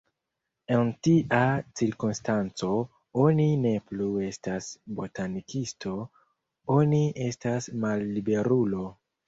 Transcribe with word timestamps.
En 0.75 0.87
tia 1.07 1.41
cirkonstanco, 1.81 2.69
oni 3.25 3.45
ne 3.67 3.75
plu 3.91 4.09
estas 4.29 4.71
botanikisto, 5.03 5.95
oni 6.81 7.05
estas 7.31 7.73
malliberulo. 7.87 8.87